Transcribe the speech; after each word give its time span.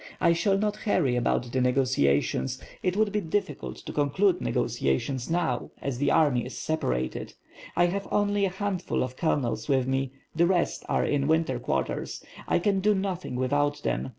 I 0.19 0.33
shall 0.33 0.57
not 0.57 0.77
hurry 0.77 1.15
about 1.15 1.51
the 1.51 1.61
negotiations, 1.61 2.59
it 2.81 2.97
would 2.97 3.11
be 3.11 3.21
difficult 3.21 3.77
to 3.85 3.93
conclude 3.93 4.41
negotiations 4.41 5.29
now, 5.29 5.69
as 5.79 5.99
the 5.99 6.09
army 6.09 6.43
is 6.43 6.57
separated; 6.57 7.35
I 7.75 7.85
have 7.85 8.07
only 8.11 8.45
a 8.45 8.49
handful 8.49 9.03
of 9.03 9.15
colonels 9.15 9.67
with 9.69 9.85
me, 9.85 10.13
the 10.35 10.47
rest 10.47 10.83
are 10.89 11.05
in 11.05 11.27
winter 11.27 11.59
quarters; 11.59 12.25
I 12.47 12.57
can 12.57 12.79
do 12.79 12.95
nothing 12.95 13.35
without 13.35 13.83
them. 13.83 14.09